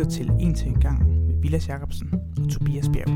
[0.00, 3.10] lytter til En til en gang med Vilas Jacobsen og Tobias Bjerg.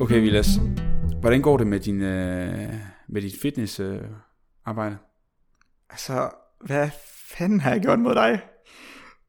[0.00, 0.48] Okay, Vilas.
[1.20, 2.74] Hvordan går det med din, øh,
[3.08, 4.00] med dit fitness øh,
[4.64, 4.96] arbejde?
[5.90, 6.30] Altså,
[6.66, 6.90] hvad
[7.28, 8.40] fanden har jeg gjort mod dig?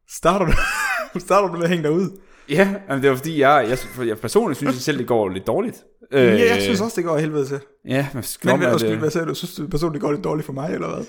[0.08, 0.52] Starter du,
[1.26, 2.22] starter du med at hænge dig ud?
[2.50, 5.30] Ja, jamen, det var fordi, jeg, jeg, for jeg personligt synes jeg selv, det går
[5.30, 5.84] lidt dårligt.
[6.12, 7.60] Øh, ja, jeg synes også, det går helvede til.
[7.88, 9.34] Ja, men, Men, men øh, hvad sagde du?
[9.34, 11.06] Synes du personligt, det går lidt dårligt for mig, eller hvad?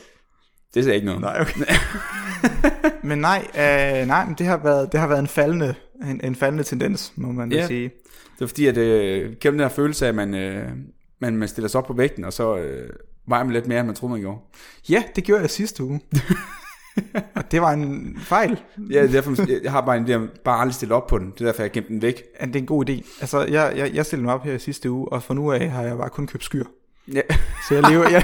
[0.74, 1.20] det er ikke noget.
[1.20, 1.61] Nej, okay.
[3.09, 5.74] men nej, øh, nej, men det har været, det har været en faldende,
[6.11, 7.66] en, en faldende tendens, må man Ja.
[7.66, 7.84] sige.
[7.84, 10.69] Det var fordi, at øh, gennem den her følelse af, at man, øh,
[11.20, 12.91] man, man stiller sig op på vægten, og så øh,
[13.28, 14.38] vejer man lidt mere, end man troede, man gjorde.
[14.88, 16.00] Ja, det gjorde jeg sidste uge.
[17.34, 18.60] og det var en fejl.
[18.90, 21.30] Ja, er derfor, jeg- har bare en idé om bare aldrig stille op på den.
[21.30, 22.22] Det er derfor, jeg gemte den væk.
[22.41, 22.92] Ja, det er en god idé.
[23.20, 25.70] Altså, jeg, jeg, jeg stillede mig op her i sidste uge, og fra nu af
[25.70, 26.64] har jeg bare kun købt skyr.
[27.12, 27.20] Ja.
[27.69, 28.08] Så jeg lever...
[28.16, 28.22] Jeg,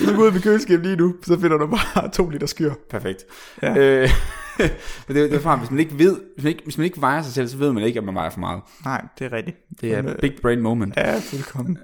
[0.00, 2.72] jeg, jeg går ud med køleskab lige nu, så finder du bare to liter skyr.
[2.90, 3.24] Perfekt.
[3.62, 3.76] Ja.
[3.78, 4.10] Øh,
[5.08, 7.00] men det, det er for, hvis man ikke ved, hvis man ikke, hvis man ikke
[7.00, 8.60] vejer sig selv, så ved man ikke, at man vejer for meget.
[8.84, 9.56] Nej, det er rigtigt.
[9.80, 10.96] Det er Men, big brain moment.
[10.96, 11.78] Ja, fuldkommen.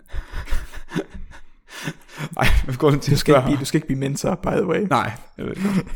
[2.37, 3.45] Ej, hvad går til Du at skal, ikke spørge?
[3.45, 4.81] blive, du skal ikke blive mentor, by the way.
[4.81, 5.87] Nej, jeg ved det godt.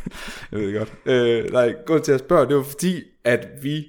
[0.53, 0.92] Jeg ved det godt.
[1.06, 3.87] Øh, nej, gå til at spørge, det var fordi, at vi,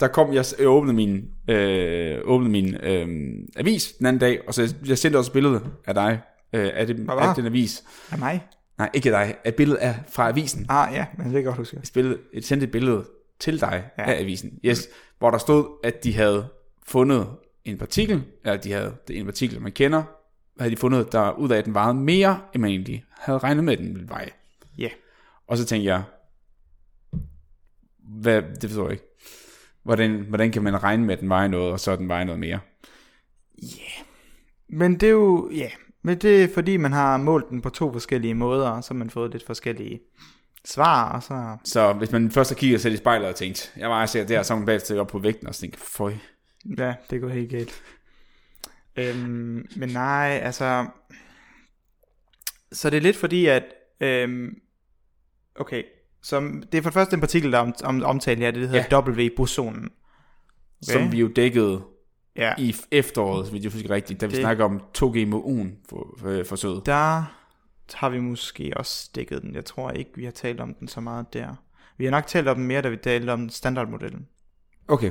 [0.00, 3.08] der kom, jeg, jeg åbnede min, øh, åbnede min øh,
[3.56, 6.20] avis den anden dag, og så jeg sendte også et billede af dig,
[6.52, 7.84] øh, af, det, af den avis.
[8.12, 8.46] Af mig?
[8.78, 10.66] Nej, ikke af dig, af billedet af, fra avisen.
[10.68, 11.76] Ah, ja, men det er godt, du skal.
[11.78, 13.04] Jeg spillede, jeg sendte et billede
[13.40, 14.02] til dig ja.
[14.12, 16.46] af avisen, yes, hvor der stod, at de havde
[16.86, 17.26] fundet
[17.64, 20.02] en partikel, eller de havde, det er en partikel, man kender,
[20.58, 23.64] havde de fundet der ud af, at den vejede mere, end man egentlig havde regnet
[23.64, 24.30] med, at den ville veje.
[24.78, 24.88] Ja.
[25.46, 26.02] Og så tænkte jeg,
[27.98, 29.04] hvad, det forstår jeg ikke.
[29.82, 32.40] Hvordan, hvordan kan man regne med, at den vejer noget, og så den vejer noget
[32.40, 32.60] mere?
[34.68, 35.68] Men det er jo, ja,
[36.02, 38.98] men det er fordi, man har målt den på to forskellige måder, og så har
[38.98, 40.00] man fået lidt forskellige
[40.64, 41.56] svar, og så...
[41.64, 44.42] Så hvis man først har kigget sig i spejlet og tænkt, jeg vejer sikkert der,
[44.42, 46.12] så man bagefter op på vægten og så tænker, føj.
[46.78, 47.82] Ja, det går helt galt.
[48.98, 50.86] Øhm, men nej, altså...
[52.72, 53.64] Så det er lidt fordi, at...
[54.00, 54.54] Øhm,
[55.54, 55.82] okay,
[56.22, 56.40] så
[56.72, 58.68] det er for det første en partikel, der er om, om, omtalt her, det der
[58.68, 59.00] hedder ja.
[59.00, 59.84] W-bosonen.
[60.82, 60.92] Okay.
[60.92, 61.82] Som vi jo dækkede
[62.36, 66.44] Ja, i efteråret, hvis jeg husker rigtigt, da vi Det- snakker om 2G-mo'en for, for,
[66.44, 66.86] forsøget.
[66.86, 67.22] der
[67.94, 69.54] har vi måske også dækket den.
[69.54, 71.54] Jeg tror ikke, vi har talt om den så meget der.
[71.96, 74.26] Vi har nok talt om den mere, da vi talte om standardmodellen.
[74.88, 75.10] Okay,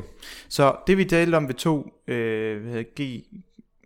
[0.50, 2.84] Så det vi talte om ved to, øh, hvad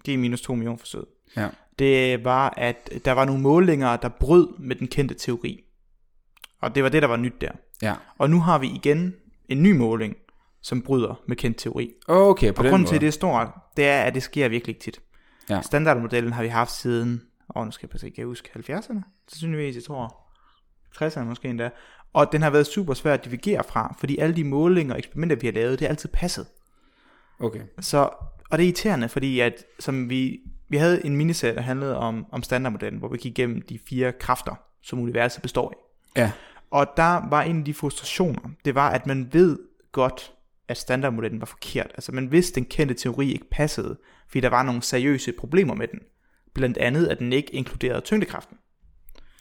[0.06, 1.04] G, G minus 2 million forsøg,
[1.38, 1.50] ja.
[1.80, 5.64] det var, at der var nogle målinger, der brød med den kendte teori.
[6.62, 7.52] Og det var det, der var nyt der.
[7.82, 7.96] Ja.
[8.18, 9.16] Og nu har vi igen
[9.50, 10.16] en ny måling,
[10.62, 11.94] som bryder med kendt teori.
[12.08, 13.48] Okay, på Og den grunden til, at det er stort,
[13.78, 15.02] det er, at det sker virkelig ikke tit.
[15.50, 15.62] Ja.
[15.62, 17.22] Standardmodellen har vi haft siden,
[17.56, 19.02] åh, nu skal jeg jeg huske, 70'erne?
[19.28, 20.18] Sandsynligvis, jeg tror,
[20.96, 21.70] 60'erne måske endda.
[22.14, 25.36] Og den har været super svær at divergere fra, fordi alle de målinger og eksperimenter,
[25.36, 26.46] vi har lavet, det er altid passet.
[27.40, 28.10] Okay, Så,
[28.52, 30.40] og det er irriterende, fordi at, som vi,
[30.70, 34.12] vi havde en miniserie, der handlede om, om standardmodellen, hvor vi gik igennem de fire
[34.12, 36.22] kræfter, som universet består af.
[36.22, 36.32] ja.
[36.72, 39.60] Og der var en af de frustrationer, det var, at man ved
[39.92, 40.34] godt,
[40.68, 41.92] at standardmodellen var forkert.
[41.94, 43.98] Altså man vidste, den kendte teori ikke passede,
[44.28, 46.00] fordi der var nogle seriøse problemer med den.
[46.54, 48.58] Blandt andet, at den ikke inkluderede tyngdekraften,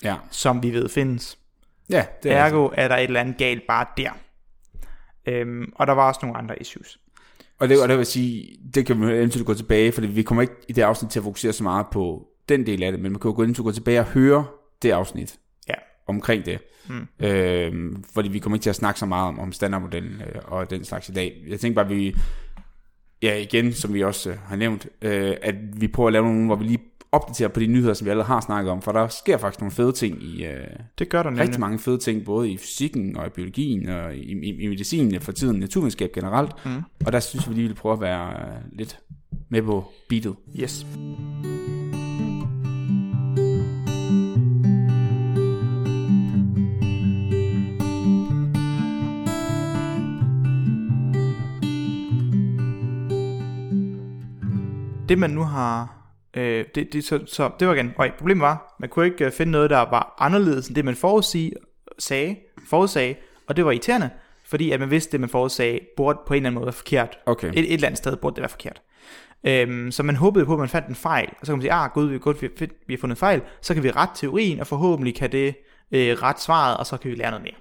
[0.04, 1.38] Ja, som vi ved findes.
[1.90, 4.10] ja det er Ergo er der et eller andet galt bare der.
[5.26, 6.98] Øhm, og der var også nogle andre issues.
[7.60, 10.42] Og det, og det vil sige, det kan man eventuelt gå tilbage, fordi vi kommer
[10.42, 13.12] ikke i det afsnit til at fokusere så meget på den del af det, men
[13.12, 14.44] man kan jo gå eventuelt gå tilbage og høre
[14.82, 15.38] det afsnit
[15.68, 15.74] Ja.
[16.06, 16.58] omkring det.
[16.88, 17.26] Mm.
[17.26, 20.70] Øhm, fordi vi kommer ikke til at snakke så meget om, om standardmodellen øh, og
[20.70, 21.44] den slags i dag.
[21.48, 22.16] Jeg tænker bare, at vi,
[23.22, 26.46] ja igen, som vi også øh, har nævnt, øh, at vi prøver at lave nogle,
[26.46, 26.78] hvor vi lige
[27.12, 29.72] opdaterer på de nyheder, som vi allerede har snakket om, for der sker faktisk nogle
[29.72, 30.66] fede ting i, øh,
[30.98, 31.42] Det gør der nemlig.
[31.42, 35.20] rigtig mange fede ting, både i fysikken og i biologien og i, i, i medicinen
[35.20, 36.52] for tiden, naturvidenskab generelt.
[36.64, 36.82] Mm.
[37.06, 38.98] Og der synes vi lige, vi vil prøve at være øh, lidt
[39.48, 40.34] med på beatet.
[40.60, 40.86] Yes.
[55.08, 55.99] Det man nu har
[56.34, 57.94] Øh, det, det, så, så det var igen.
[57.98, 60.96] Okay, problemet var, man kunne ikke øh, finde noget, der var anderledes end det, man
[60.96, 61.52] forudsige,
[61.98, 62.36] sagde,
[62.68, 63.14] forudsagde,
[63.48, 64.10] og det var irriterende,
[64.44, 67.18] fordi at man vidste, det man forudsagde, burde på en eller anden måde være forkert.
[67.26, 67.48] Okay.
[67.48, 68.82] Et, et eller andet sted burde det være forkert.
[69.44, 71.72] Øhm, så man håbede på, at man fandt en fejl, og så kan man sige,
[71.72, 72.48] ah gud, vi, godt, vi,
[72.86, 75.54] vi har fundet en fejl, så kan vi rette teorien, og forhåbentlig kan det
[75.92, 77.54] øh, ret svaret, og så kan vi lære noget mere.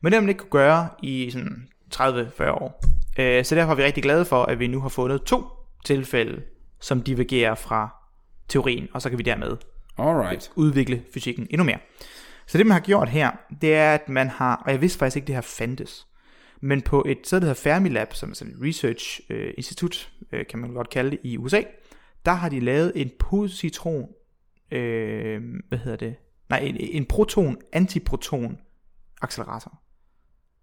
[0.00, 2.84] Men det har man ikke kunne gøre i sådan 30-40 år.
[3.18, 5.44] Øh, så derfor er vi rigtig glade for, at vi nu har fundet to
[5.84, 6.42] tilfælde
[6.80, 7.99] som divergerer fra
[8.50, 9.56] teorien, og så kan vi dermed
[9.98, 10.52] Alright.
[10.56, 11.78] udvikle fysikken endnu mere.
[12.46, 13.30] Så det man har gjort her,
[13.60, 16.06] det er, at man har, og jeg vidste faktisk ikke, det her fandtes,
[16.60, 20.46] men på et sted, der hedder Fermilab, som er sådan et research øh, institut, øh,
[20.46, 21.62] kan man godt kalde det, i USA,
[22.24, 24.08] der har de lavet en positron,
[24.70, 26.16] øh, hvad hedder det,
[26.48, 28.58] nej, en, en proton-antiproton
[29.22, 29.80] accelerator,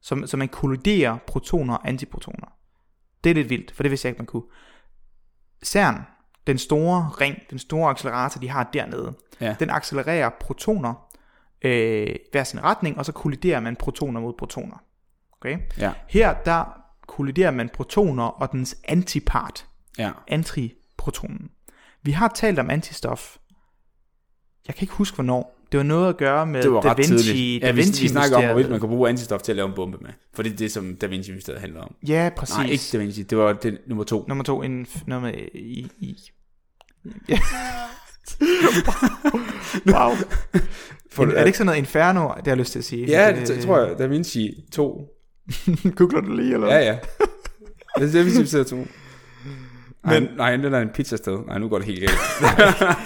[0.02, 2.48] som, så man kolliderer protoner og antiprotoner.
[3.24, 4.44] Det er lidt vildt, for det vidste jeg ikke, man kunne.
[5.66, 6.02] CERN,
[6.48, 9.56] den store ring, den store accelerator, de har dernede, Ja.
[9.60, 11.08] den accelererer protoner
[11.62, 14.84] øh, hver sin retning, og så kolliderer man protoner mod protoner.
[15.42, 15.58] Okay?
[15.80, 15.92] Ja.
[16.10, 19.66] Her, der kolliderer man protoner og dens antipart,
[19.98, 20.12] Ja.
[20.28, 21.50] antiprotonen.
[22.04, 23.38] Vi har talt om antistof.
[24.68, 25.54] Jeg kan ikke huske, hvornår.
[25.72, 27.62] Det var noget at gøre med Det var Da Vinci, tidligt.
[27.62, 28.72] Da Ja, vi, Vinci vi snakker om, hvorvidt mysteriet.
[28.72, 30.10] man kan bruge antistof til at lave en bombe med.
[30.34, 31.96] For det er det, som Da Vinci-mysteriet handler om.
[32.08, 32.56] Ja, præcis.
[32.58, 33.24] Nej, ikke Da Vinci.
[33.24, 34.26] Det var det, nummer to.
[34.28, 35.92] Nummer to, en, noget med i...
[36.00, 36.32] i.
[37.30, 37.40] Ja.
[39.86, 40.12] wow.
[41.12, 43.06] For- en, er det ikke sådan noget inferno, det har jeg lyst til at sige?
[43.06, 44.00] Ja, det, det tror jeg.
[44.00, 45.08] Da Vinci 2.
[45.98, 46.98] Googler du lige, eller Ja, ja.
[48.00, 48.76] Det er Da Vinci-mysteriet 2.
[48.76, 51.38] Nej, Men- nej, den er en pizzasted.
[51.48, 52.20] Nej, nu går det helt galt.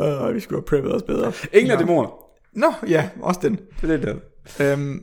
[0.00, 1.32] Uh, vi skulle have preppet os bedre.
[1.52, 2.08] Ingen af dæmoner.
[2.52, 3.58] Nå, ja, også den.
[3.80, 4.02] Det er det
[4.58, 4.72] der.
[4.72, 5.02] Øhm,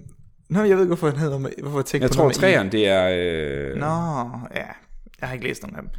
[0.49, 2.49] nå, jeg ved ikke, hvorfor han hedder, hvorfor jeg tænkte Jeg på tror, noget med
[2.49, 2.53] i.
[2.53, 3.09] træerne, det er...
[3.71, 3.75] Øh...
[3.77, 3.85] Nå,
[4.55, 4.65] ja.
[5.21, 5.91] Jeg har ikke læst nogen af dem.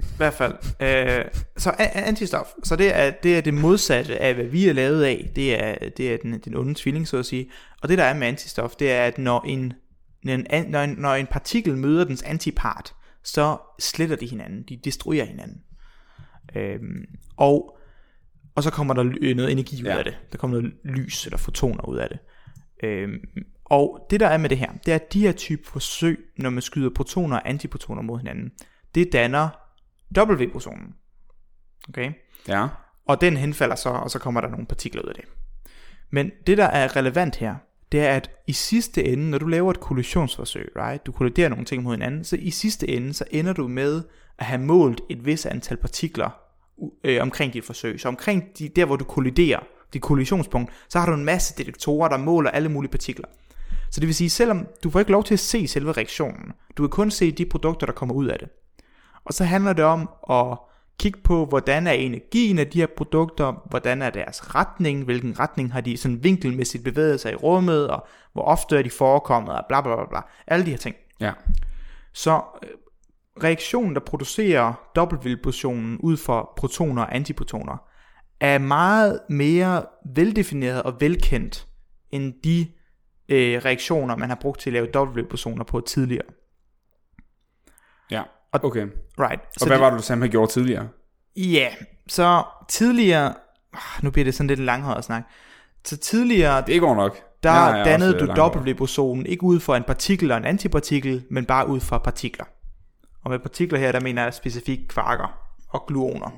[0.00, 0.54] I hvert fald.
[0.80, 1.24] Øh,
[1.56, 2.46] så antistof.
[2.64, 5.30] Så det er, det er det modsatte af, hvad vi er lavet af.
[5.36, 7.50] Det er, det er den, den onde tvilling, så at sige.
[7.82, 9.72] Og det, der er med antistof, det er, at når en,
[10.24, 12.94] når en, når en, når en partikel møder dens antipart,
[13.24, 14.62] så sletter de hinanden.
[14.68, 15.56] De destruerer hinanden.
[16.56, 17.04] Øhm,
[17.36, 17.78] og,
[18.54, 19.98] og så kommer der ly- noget energi ud Ja.
[19.98, 20.16] af det.
[20.32, 22.18] Der kommer noget lys eller fotoner ud af det.
[22.82, 23.20] Øhm,
[23.64, 26.50] og det der er med det her, det er at de her type forsøg, når
[26.50, 28.50] man skyder protoner og antiprotoner mod hinanden,
[28.94, 29.48] det danner
[30.18, 30.94] W-bosonen.
[31.88, 32.12] Okay?
[32.48, 32.68] Ja.
[33.06, 35.24] Og den henfalder så, og så kommer der nogle partikler ud af det.
[36.10, 37.54] Men det der er relevant her,
[37.92, 41.64] det er at i sidste ende, når du laver et kollisionsforsøg, right, du kolliderer nogle
[41.64, 44.02] ting mod hinanden, så i sidste ende, så ender du med
[44.38, 46.30] at have målt et vis antal partikler
[47.04, 48.00] øh, omkring dit forsøg.
[48.00, 49.60] Så omkring de, der, hvor du kolliderer,
[49.92, 53.26] dit kollisionspunkt, så har du en masse detektorer, der måler alle mulige partikler.
[53.90, 56.82] Så det vil sige, selvom du får ikke lov til at se selve reaktionen, du
[56.82, 58.48] kan kun se de produkter, der kommer ud af det.
[59.24, 60.58] Og så handler det om at
[60.98, 65.72] kigge på, hvordan er energien af de her produkter, hvordan er deres retning, hvilken retning
[65.72, 69.64] har de sådan vinkelmæssigt bevæget sig i rummet, og hvor ofte er de forekommet, og
[69.68, 70.20] bla bla bla bla.
[70.46, 70.96] Alle de her ting.
[71.20, 71.32] Ja.
[72.12, 72.68] Så øh,
[73.44, 77.76] reaktionen, der producerer dobbeltvibrationen ud for protoner og antiprotoner,
[78.40, 79.84] er meget mere
[80.14, 81.68] veldefineret og velkendt
[82.10, 82.66] end de
[83.28, 86.26] øh, reaktioner, man har brugt til at lave dobbeltvibrationer på tidligere.
[88.10, 88.22] Ja.
[88.52, 88.86] Og- Okay.
[89.18, 89.40] Right.
[89.60, 90.88] Og hvad var det, du sagde, han gjorde tidligere?
[91.36, 91.68] Ja,
[92.08, 93.34] så tidligere...
[93.74, 95.22] ah, Nu bliver det sådan lidt langhåret snak.
[95.84, 97.16] Så tidligere, Det går nok.
[97.42, 101.44] der er dannede også du dobbeltvibrationen ikke ud for en partikel og en antipartikel, men
[101.44, 102.44] bare ud fra partikler.
[103.24, 105.38] Og med partikler her, der mener jeg specifikt kvarker
[105.68, 106.30] og gluoner.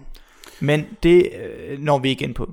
[0.61, 1.29] Men det
[1.69, 2.51] øh, når vi ikke ind på.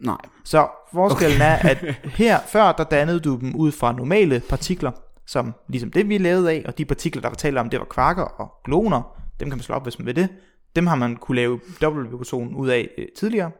[0.00, 0.16] Nej.
[0.44, 1.50] Så forskellen okay.
[1.50, 1.84] er, at
[2.20, 4.90] her før, der dannede du dem ud fra normale partikler,
[5.28, 7.86] som ligesom det vi lavede af, og de partikler, der var talt om, det var
[7.86, 9.02] kvarker og gluoner,
[9.40, 10.28] dem kan man slå op, hvis man vil det.
[10.76, 13.50] Dem har man kunne lave dobbeltvibrationen ud af øh, tidligere.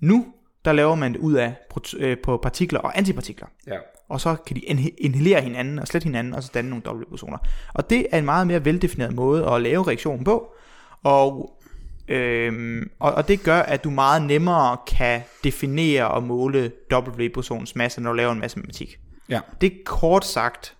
[0.00, 0.26] Nu,
[0.64, 1.54] der laver man det ud af
[1.96, 3.46] øh, på partikler og antipartikler.
[3.66, 3.76] Ja.
[4.08, 7.38] Og så kan de inhalere hinanden og slette hinanden, og så danne nogle dobbeltvibrationer.
[7.74, 10.54] Og det er en meget mere veldefineret måde at lave reaktionen på.
[11.02, 11.60] Og,
[12.08, 18.00] øhm, og, og det gør, at du meget nemmere kan definere og måle dobbeltvibrationens masse,
[18.00, 18.98] når du laver en masse matematik.
[19.28, 19.40] Ja.
[19.60, 20.76] Det er kort sagt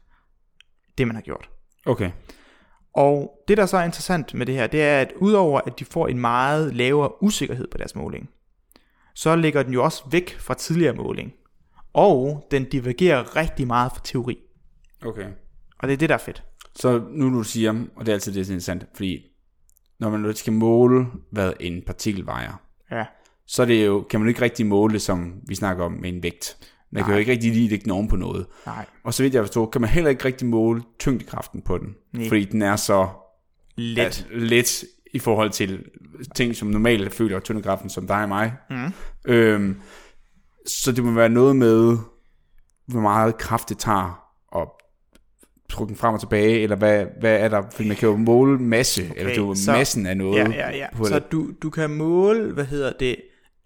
[0.98, 1.50] det, man har gjort.
[1.86, 2.10] Okay.
[2.94, 5.84] Og det, der så er interessant med det her, det er, at udover at de
[5.84, 8.30] får en meget lavere usikkerhed på deres måling,
[9.14, 11.32] så ligger den jo også væk fra tidligere måling.
[11.92, 14.38] Og den divergerer rigtig meget fra teori.
[15.04, 15.26] Okay.
[15.78, 16.42] Og det er det, der er fedt.
[16.76, 19.26] Så nu du siger, og det er altid det, er interessant, fordi
[19.98, 22.60] når man skal måle, hvad en partikel vejer,
[22.90, 23.04] Ja.
[23.46, 25.92] så er det jo, kan man jo ikke rigtig måle det, som vi snakker om
[25.92, 26.56] med en vægt.
[26.94, 27.14] Man kan Nej.
[27.16, 28.46] jo ikke rigtig lige lægge den oven på noget.
[28.66, 28.84] Nej.
[29.04, 31.94] Og så vidt jeg forstår, kan man heller ikke rigtig måle tyngdekraften på den.
[32.12, 32.28] Nej.
[32.28, 33.08] Fordi den er så
[33.76, 33.98] Let.
[34.06, 34.84] at, let
[35.14, 35.84] i forhold til
[36.34, 38.52] ting, som normalt føler tyngdekraften, som dig og mig.
[38.70, 38.92] Mm.
[39.26, 39.80] Øhm,
[40.66, 41.96] så det må være noget med,
[42.86, 44.20] hvor meget kraft det tager
[44.56, 44.68] at
[45.70, 47.62] trykke den frem og tilbage, eller hvad, hvad er der?
[47.72, 50.36] Fordi man kan jo måle masse, okay, eller er jo så- massen af noget.
[50.38, 50.86] Ja, ja, ja.
[50.96, 51.32] på Så det.
[51.32, 53.16] du, du kan måle, hvad hedder det,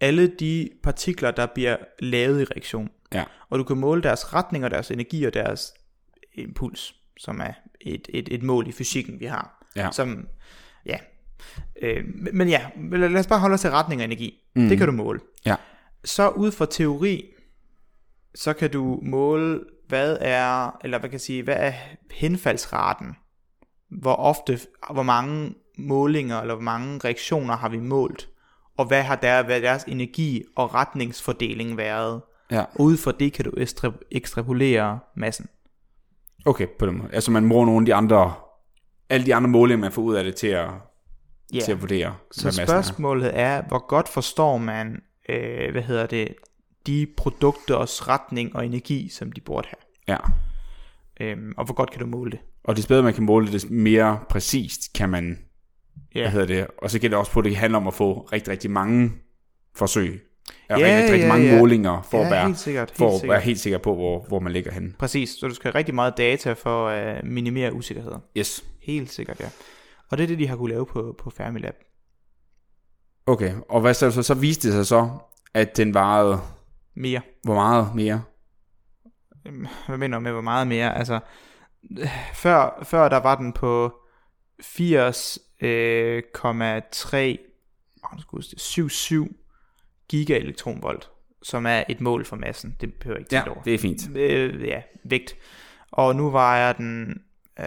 [0.00, 2.88] alle de partikler, der bliver lavet i reaktion.
[3.14, 3.24] Ja.
[3.50, 5.72] Og du kan måle deres retning og deres energi og deres
[6.34, 9.64] impuls, som er et, et, et mål i fysikken, vi har.
[9.76, 9.90] Ja.
[9.92, 10.28] Som,
[10.86, 10.98] ja,
[11.82, 14.34] Øh, men- ja, lad lad os bare holde os til retning og energi.
[14.56, 14.68] Mm.
[14.68, 15.20] Det kan du måle.
[15.46, 15.56] Ja.
[16.04, 17.24] Så ud fra teori,
[18.34, 21.72] så kan du måle, hvad er, eller hvad kan jeg sige, hvad er
[22.10, 23.16] henfaldsraten?
[23.90, 24.58] Hvor ofte,
[24.92, 28.28] hvor mange målinger, eller hvor mange reaktioner har vi målt?
[28.76, 32.22] Og hvad har der været deres energi og retningsfordeling været?
[32.50, 32.60] Ja.
[32.60, 35.46] Og ud fra det kan du ekstra, ekstrapolere massen.
[36.46, 37.08] Okay, på den måde.
[37.12, 38.34] Altså man bruger nogle af de andre,
[39.10, 40.68] alle de andre målinger, man får ud af det til at,
[41.54, 41.60] Ja.
[41.60, 42.66] til at vurdere, Så hvad massen er.
[42.66, 46.34] spørgsmålet er, hvor godt forstår man, øh, hvad hedder det,
[46.86, 50.16] de produkters retning og energi, som de burde have.
[50.16, 50.16] Ja.
[51.20, 52.38] Øhm, og hvor godt kan du måle det?
[52.64, 55.38] Og des bedre man kan måle det, des mere præcist kan man,
[56.14, 57.94] Ja, hvad hedder det, og så gælder det også på, at det handler om at
[57.94, 59.12] få rigtig, rigtig mange
[59.76, 60.27] forsøg.
[60.70, 61.58] Ja, Ja, rigtig, rigtig ja, mange ja.
[61.58, 62.90] målinger, for, ja, at, være, helt sikkert.
[62.90, 63.34] for Helt at sikkert.
[63.34, 64.92] være helt sikker på, hvor, hvor man ligger henne.
[64.98, 68.18] Præcis, så du skal have rigtig meget data for at minimere usikkerheder.
[68.36, 68.64] Yes.
[68.82, 69.48] Helt sikkert, ja.
[70.10, 71.74] Og det er det, de har kunne lave på, på Fermilab.
[73.26, 75.08] Okay, og hvad så, så, så viste det sig så,
[75.54, 76.40] at den varede,
[76.96, 77.20] Mere.
[77.44, 78.22] hvor meget mere?
[79.46, 80.98] Øhm, Hvad mener du med, hvor meget mere?
[80.98, 81.20] Altså,
[82.34, 83.92] før, før der var den på
[84.62, 86.22] 80,3, øh,
[86.92, 87.38] 3,
[88.04, 88.94] åh, nu skal jeg huske det, 77
[90.08, 91.10] gigaelektronvolt,
[91.42, 92.76] som er et mål for massen.
[92.80, 93.62] Det behøver jeg ikke Ja, tænke over.
[93.62, 94.16] det er fint.
[94.16, 95.36] øh, ja, vægt.
[95.90, 97.22] Og nu vejer den
[97.60, 97.66] øh,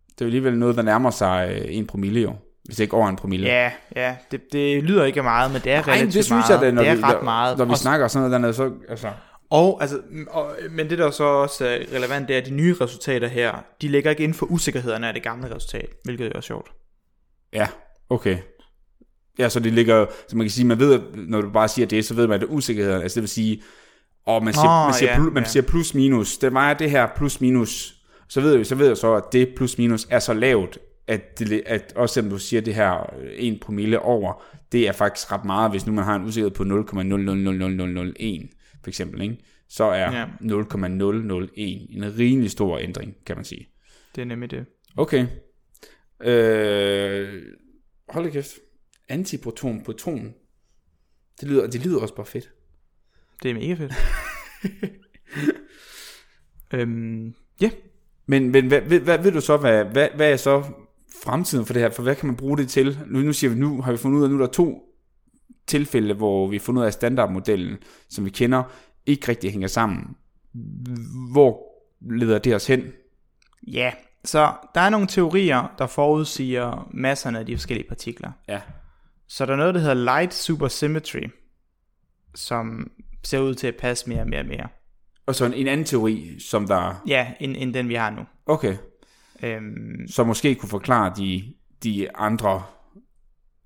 [0.08, 2.34] det er jo alligevel noget, der nærmer sig øh, en promille jo.
[2.64, 3.46] Hvis ikke over en promille.
[3.46, 6.50] Ja, ja, det, det lyder ikke meget, men det er Ej, relativt det synes meget.
[6.50, 7.58] jeg, det, når det er vi, ret når, meget.
[7.58, 9.08] Når vi Og- snakker sådan noget dernede, så, altså,
[9.50, 10.00] Og, altså,
[10.30, 13.64] og, men det der så også er relevant, det er, at de nye resultater her,
[13.82, 16.70] de ligger ikke inden for usikkerhederne af det gamle resultat, hvilket er sjovt.
[17.52, 17.66] ja,
[18.10, 18.38] okay.
[19.38, 21.86] Ja, så det ligger, så man kan sige, man ved, at når du bare siger
[21.86, 22.92] det, så ved man, at det er usikkerhed.
[22.92, 23.62] Altså det vil sige,
[24.26, 25.48] og man siger, Åh, man siger, plus, man ja.
[25.48, 27.94] siger plus minus, det vejer det her plus minus,
[28.28, 31.38] så ved jeg, så ved jeg så, at det plus minus er så lavt, at,
[31.38, 35.32] det, at også selvom du siger det her øh, 1 promille over, det er faktisk
[35.32, 38.48] ret meget, hvis nu man har en usikkerhed på 0,000001,
[38.82, 39.38] for eksempel, ikke?
[39.68, 40.26] så er Ja.
[40.40, 43.68] 0,001 en rimelig stor ændring, kan man sige.
[44.14, 44.64] Det er nemlig det.
[44.96, 45.26] Okay.
[46.22, 47.42] Øh,
[48.08, 48.52] hold da kæft.
[49.10, 50.34] Antiproton, proton.
[51.40, 52.50] Det lyder, det lyder også bare fedt.
[53.42, 53.92] Det er mega fedt.
[56.74, 57.70] øhm, ja,
[58.26, 60.64] Men, men hvad, hvad, hvad ved du så, hvad, hvad, hvad er så
[61.22, 61.90] fremtiden for det her?
[61.90, 62.98] For hvad kan man bruge det til?
[63.06, 64.82] Nu, nu siger vi, nu har vi fundet ud af, at nu er der to
[65.66, 68.62] tilfælde, hvor vi har fundet ud af, standardmodellen, som vi kender,
[69.06, 70.16] ikke rigtig hænger sammen.
[71.32, 71.62] Hvor
[72.00, 72.92] leder det os hen?
[73.66, 73.92] ja.
[74.24, 78.32] Så der er nogle teorier, der forudsiger masserne af de forskellige partikler.
[78.48, 78.60] Ja.
[79.32, 81.22] Så der er noget, der hedder light supersymmetry,
[82.34, 82.90] som
[83.24, 84.68] ser ud til at passe mere og mere og mere.
[85.26, 87.02] Og så en, en anden teori, som der...
[87.06, 88.22] Ja, end, end den vi har nu.
[88.46, 88.76] Okay.
[89.42, 92.62] Øhm, som måske kunne forklare de, de andre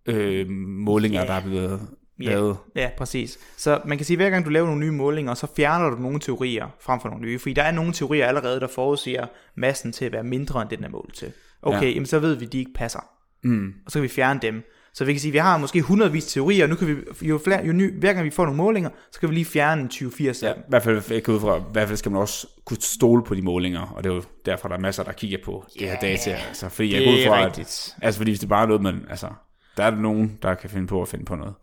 [0.06, 1.26] øh, målinger, Ja.
[1.26, 1.88] der er blevet
[2.21, 2.25] Ja.
[2.25, 2.56] lavet.
[2.76, 3.38] Ja, præcis.
[3.56, 5.97] Så man kan sige, at hver gang du laver nogle nye målinger, så fjerner du
[5.97, 7.38] nogle teorier frem for nogle nye.
[7.38, 10.85] Fordi der er nogle teorier allerede, der forudsiger massen til at være mindre, end den
[10.85, 11.33] er målt til.
[11.62, 11.88] Okay, ja.
[11.88, 13.00] jamen så ved vi, at de ikke passer.
[13.44, 13.73] Mm.
[13.87, 14.62] Og så kan vi fjerne dem.
[14.95, 17.39] Så vi kan sige, at vi har måske hundredvis teorier, og nu kan vi, jo,
[17.45, 19.89] flere, jo ny, hver gang vi får nogle målinger, så kan vi lige fjerne en
[19.93, 22.47] 20-80 Ja, i hvert fald, jeg kan ud fra, i hvert fald skal man også
[22.65, 25.39] kunne stole på de målinger, og det er jo derfor, der er masser, der kigger
[25.45, 26.31] på det her data.
[26.31, 27.97] Altså, fordi jeg går ud Det fra, er at, rigtigt.
[28.03, 29.29] altså, fordi hvis det bare er noget, man, altså,
[29.77, 31.55] der er der nogen, der kan finde på at finde på noget.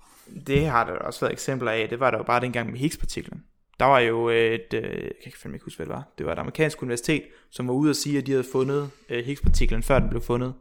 [0.47, 1.87] Det har der også været eksempler af.
[1.89, 3.43] Det var der jo bare dengang med Higgs-partiklen.
[3.79, 6.03] Der var jo et, øh, jeg kan ikke fandme ikke huske, hvad det var.
[6.17, 9.25] Det var et amerikansk universitet, som var ude og sige, at de havde fundet øh,
[9.25, 10.53] Higgs-partiklen, før den blev fundet.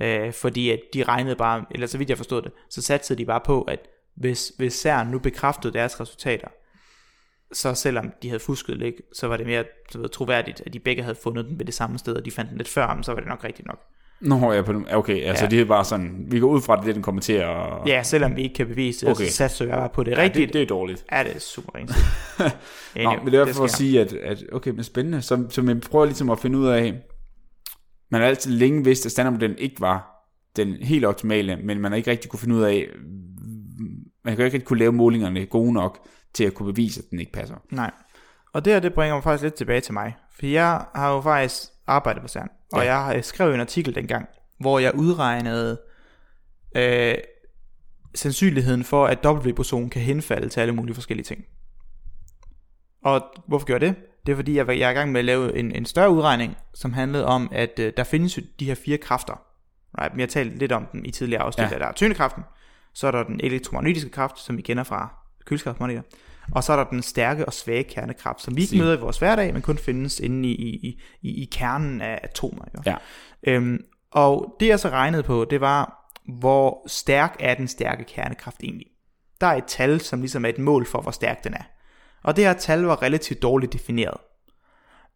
[0.00, 3.24] Øh, fordi at de regnede bare, eller så vidt jeg forstod det, så satte de
[3.26, 3.78] bare på, at
[4.16, 6.48] hvis, hvis CERN nu bekræftede deres resultater,
[7.52, 9.64] så selvom de havde fusket lidt, så var det mere
[9.94, 12.30] du ved, troværdigt, at de begge havde fundet den ved det samme sted, og de
[12.30, 13.80] fandt den lidt før, men så var det nok rigtigt nok.
[14.20, 15.50] Nå, ja, på den, okay, altså Ja.
[15.50, 17.56] det er bare sådan, vi går ud fra, at det den kommer til at...
[17.86, 19.24] Ja, selvom vi ikke kan bevise det, Okay.
[19.26, 20.46] så satser jeg bare på det Ja, rigtigt.
[20.48, 21.04] det, det er dårligt.
[21.12, 21.90] Ja, det er super rent.
[23.04, 25.22] Nå, men det er for at sige, at, at okay, men spændende.
[25.22, 26.94] Så, så man prøver ligesom at finde ud af,
[28.10, 30.26] man har altid længe vidst, at standardmodellen ikke var
[30.56, 32.86] den helt optimale, men man har ikke rigtig kunne finde ud af,
[34.24, 35.98] man kan ikke rigtig kunne lave målingerne gode nok
[36.34, 37.56] til at kunne bevise, at den ikke passer.
[37.72, 37.90] Nej.
[38.52, 40.16] Og det her, det bringer mig faktisk lidt tilbage til mig.
[40.32, 42.48] For jeg har jo faktisk arbejdet på CERN.
[42.72, 42.84] Og Ja.
[42.94, 44.26] jeg har- skrev en artikel dengang,
[44.60, 45.80] hvor jeg udregnede,
[46.76, 47.14] øh,
[48.14, 51.44] sandsynligheden for, at W-boson kan henfalde til alle mulige forskellige ting.
[53.04, 53.94] Og hvorfor gør jeg det?
[54.26, 56.10] Det er fordi, jeg, var- jeg er i gang med at lave en, en større
[56.10, 59.42] udregning, som handlede om, at øh, der findes jo de her fire kræfter.
[60.00, 60.16] Right?
[60.16, 61.78] Vi har talt lidt om dem i tidligere afsnit, Ja.
[61.78, 62.42] der er tyngdekraften,
[62.94, 66.02] så er der den elektromagnetiske kraft, som vi kender fra køleskabsmagneter,
[66.52, 69.18] og så er der den stærke og svage kernekraft, som vi ikke møder i vores
[69.18, 72.64] hverdag, men kun findes inde i, i, i, i kernen af atomer.
[72.78, 72.90] Ikke?
[72.90, 72.96] Ja.
[73.42, 73.78] Øhm,
[74.10, 78.86] og det jeg så regnede på, det var, hvor stærk er den stærke kernekraft egentlig.
[79.40, 81.62] Der er et tal, som ligesom er et mål for, hvor stærk den er.
[82.22, 84.16] Og det her tal var relativt dårligt defineret.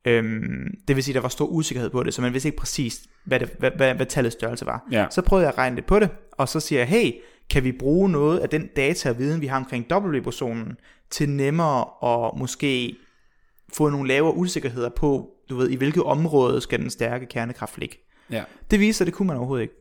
[0.05, 3.03] Øhm, det vil sige, der var stor usikkerhed på det, så man vidste ikke præcis,
[3.25, 4.87] hvad, det, hvad, hvad, hvad tallets størrelse var.
[4.91, 5.07] Ja.
[5.11, 7.13] Så prøvede jeg at regne lidt på det, og så siger jeg, hey,
[7.51, 10.77] kan vi bruge noget af den data og viden, vi har omkring W-bosonen,
[11.11, 12.97] til nemmere at måske
[13.73, 17.97] få nogle lavere usikkerheder på, du ved, i hvilket område skal den stærke kernekraft ligge.
[18.31, 18.45] Ja.
[18.71, 19.75] Det viste sig, det kunne man overhovedet ikke.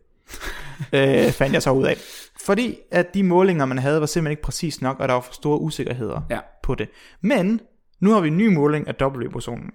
[1.28, 1.98] øh, fandt jeg så ud af.
[2.46, 5.34] Fordi at de målinger, man havde, var simpelthen ikke præcis nok, og der var for
[5.34, 6.40] store usikkerheder Ja.
[6.64, 6.90] På det.
[7.22, 7.62] Men
[8.00, 9.72] nu har vi en ny måling af W-bosonen,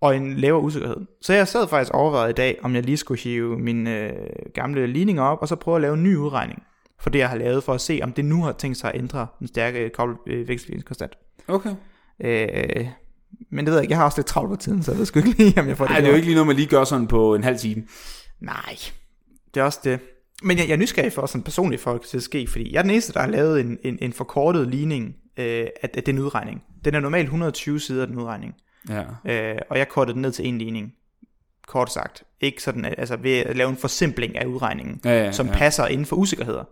[0.00, 0.96] og en lavere usikkerhed.
[1.20, 4.12] Så jeg sad faktisk og overvejede i dag, om jeg lige skulle hive mine øh,
[4.54, 6.62] gamle ligninger op, og så prøve at lave en ny udregning
[7.00, 9.00] for det, jeg har lavet, for at se, om det nu har tænkt sig at
[9.00, 11.12] ændre den stærke kobbelvekselligningskonstant.
[11.48, 11.74] Okay.
[12.20, 12.86] Øh,
[13.50, 15.06] men det ved jeg ikke, jeg har også lidt travlt på tiden, så jeg ved
[15.06, 16.56] sgu ikke lige, om jeg får det Nej, det er jo ikke lige noget, man
[16.56, 17.82] lige gør sådan på en halv time.
[18.40, 18.76] Nej,
[19.54, 20.00] det er også det.
[20.42, 22.78] Men jeg, jeg er nysgerrig for sådan personligt for at det skal ske, fordi jeg
[22.78, 26.18] er den eneste, der har lavet en, en, en forkortet ligning øh, af, af den
[26.18, 26.62] udregning.
[26.84, 28.54] Den er normalt 120 sider, den udregning.
[28.88, 29.02] Ja.
[29.24, 30.92] Øh, og jeg kortede den ned til en ligning.
[31.66, 32.22] Kort sagt.
[32.40, 35.52] Ikke sådan, at- altså ved at lave en forsimpling af udregningen, Ja, ja, som ja.
[35.52, 36.64] passer inden for usikkerheder.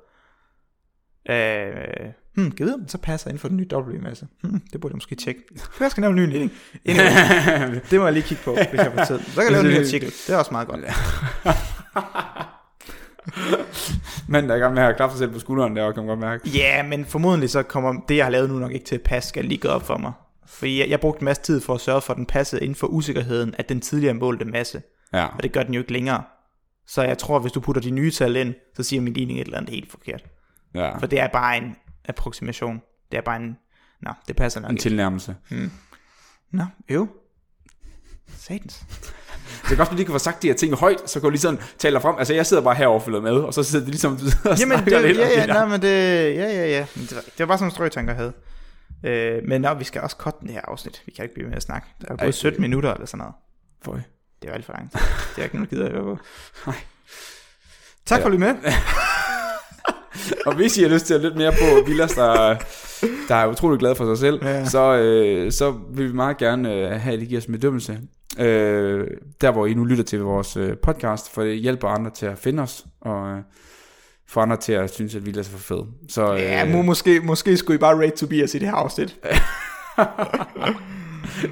[1.30, 4.26] Øh, hmm, kan vide, om den så passer inden for den nye W-masse?
[4.42, 5.42] Hmm, det burde jeg måske tjekke.
[5.80, 6.52] Jeg skal lave en ny ligning.
[6.86, 9.18] Anyway, det må jeg lige kigge på, hvis jeg får tid.
[9.20, 10.08] Så kan jeg lave en ny artikel.
[10.26, 10.80] Det er også meget godt.
[14.28, 16.06] Manden, der er i gang med at klappe sig selv på skulderen der, kan man
[16.06, 16.48] godt mærke.
[16.48, 19.28] Ja, men formodentlig så kommer det, jeg har lavet nu nok ikke til at passe,
[19.28, 20.12] skal lige gå op for mig.
[20.46, 22.74] Fordi jeg, jeg brugte en masse tid for at sørge for, at den passede inden
[22.74, 24.82] for usikkerheden af den tidligere målte masse.
[25.12, 25.26] Ja.
[25.26, 26.22] Og det gør den jo ikke længere.
[26.86, 29.44] Så jeg tror, hvis du putter de nye tal ind, så siger min ligning et
[29.44, 30.24] eller andet helt forkert.
[30.74, 30.96] ja.
[30.98, 31.76] For det er bare en
[32.08, 32.80] approximation.
[33.12, 33.56] Det er bare en...
[34.02, 34.82] Nå, det passer nok En ikke.
[34.82, 35.36] tilnærmelse.
[36.50, 37.08] Nå, øv.
[38.28, 38.84] Satans.
[39.64, 41.22] Det kan godt, at du lige kan få sagt de her ting højt, så kan
[41.22, 42.14] du lige sådan tale frem.
[42.18, 44.12] Altså, jeg sidder bare herovre og med, og så sidder de ligesom
[44.44, 45.88] og Jamen, det, lidt ja, ja, det nej, men det,
[46.34, 46.86] ja, ja, ja.
[46.94, 48.32] Det var, det var bare sådan nogle strøtanker, jeg havde.
[49.04, 51.02] Øh, men nå, vi skal også cutte det her afsnit.
[51.06, 51.86] Vi kan ikke blive med at snakke.
[52.00, 53.34] Der er jo Ej, gået 17 minutter eller sådan noget.
[53.84, 53.98] Føj.
[54.42, 54.92] Det er alt for langt.
[54.92, 56.18] Det er ikke nogen, der gider at høre på.
[56.66, 56.76] Nej.
[58.06, 58.54] Tak for at lytte med.
[60.46, 62.56] Og hvis I har lyst til at lytte mere på Villas, der,
[63.28, 64.64] der er utrolig glad for sig selv, ja.
[64.64, 67.98] så, øh, så vil vi meget gerne øh, have, at I giver os en bedømmelse.
[68.38, 69.06] Øh,
[69.40, 72.38] der hvor I nu lytter til vores øh, podcast, for det hjælper andre til at
[72.38, 73.38] finde os, og øh,
[74.26, 75.82] få andre til at synes, at Villas er for fed.
[76.08, 79.16] Så, øh, Ja, må, måske, måske skulle I bare rate Tobias i det her afsnit.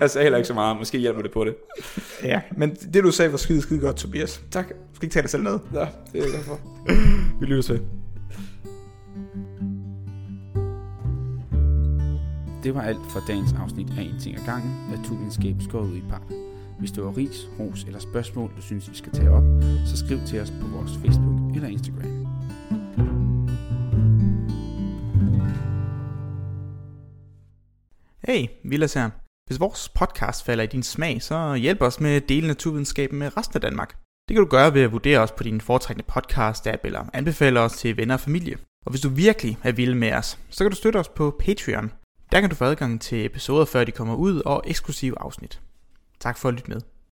[0.01, 1.55] jeg sagde heller ikke så meget, måske hjælper det på det.
[2.23, 4.43] Ja, men det du sagde var skide, skide godt, Tobias.
[4.51, 4.69] Tak.
[4.69, 5.59] Du skal ikke tage dig selv ned.
[5.75, 6.61] Ja, det er jeg for.
[7.41, 7.81] Vi lytter til.
[12.65, 16.03] Det var alt for dagens afsnit af En ting ad gangen, naturvidenskab skåret ud i
[16.11, 16.23] pap.
[16.79, 19.45] Hvis du har ris, ros eller spørgsmål, du synes, vi skal tage op,
[19.87, 22.27] så skriv til os på vores Facebook eller Instagram.
[28.29, 29.11] Hey, Vilas her.
[29.47, 33.37] Hvis vores podcast falder i din smag, så hjælp os med at dele naturvidenskaben med
[33.37, 33.97] resten af Danmark.
[34.29, 37.73] Det kan du gøre ved at vurdere os på din foretrækkende podcast-app eller anbefale os
[37.73, 38.57] til venner og familie.
[38.87, 41.93] Og hvis du virkelig er vild med os, så kan du støtte os på Patreon.
[42.33, 45.61] Der kan du få adgang til episoder, før de kommer ud, og eksklusive afsnit.
[46.23, 46.81] Tak for at lytte med.